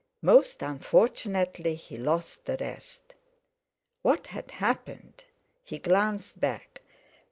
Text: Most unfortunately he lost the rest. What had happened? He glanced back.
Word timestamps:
Most 0.23 0.63
unfortunately 0.63 1.75
he 1.75 1.95
lost 1.95 2.45
the 2.45 2.57
rest. 2.59 3.13
What 4.01 4.25
had 4.33 4.49
happened? 4.49 5.25
He 5.63 5.77
glanced 5.77 6.39
back. 6.39 6.81